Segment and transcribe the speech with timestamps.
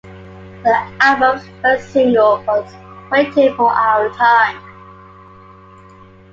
[0.63, 2.73] The album's first single was
[3.11, 4.59] "Waiting for Our Time".